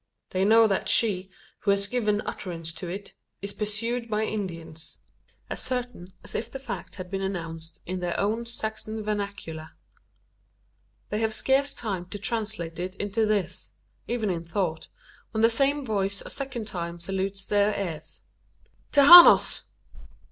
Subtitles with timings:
[0.31, 1.29] They know that she,
[1.59, 3.13] who has given utterance to it,
[3.43, 4.97] is pursued by Indians
[5.47, 9.73] as certain as if the fact had been announced in their own Saxon vernacular.
[11.09, 13.73] They have scarce time to translate it into this
[14.07, 14.87] even in thought
[15.33, 18.21] when the same voice a second time salutes their ears:
[18.91, 19.65] "Tejanos!